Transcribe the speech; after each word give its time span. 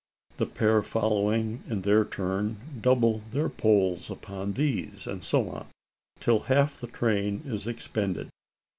The 0.37 0.47
pair 0.47 0.81
following 0.81 1.61
in 1.69 1.83
their 1.83 2.03
turn 2.03 2.57
double 2.81 3.21
their 3.29 3.49
poles 3.49 4.09
upon 4.09 4.53
these; 4.53 5.05
and 5.05 5.23
so 5.23 5.47
on, 5.49 5.67
till 6.19 6.39
half 6.49 6.79
the 6.81 6.87
train 6.87 7.43
is 7.45 7.67
expended. 7.67 8.29